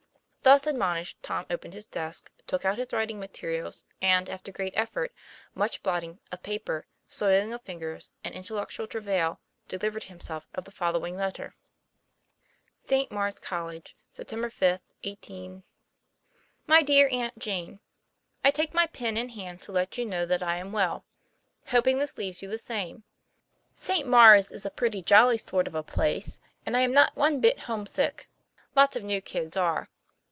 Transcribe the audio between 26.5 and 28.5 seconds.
and i am not one bit home sick;